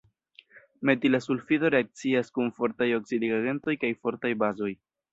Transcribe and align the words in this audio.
Metila 0.89 1.19
sulfido 1.25 1.69
reakcias 1.77 2.33
kun 2.39 2.51
fortaj 2.59 2.91
oksidigagentoj 3.01 3.81
kaj 3.85 3.97
fortaj 4.05 4.37
bazoj. 4.47 4.77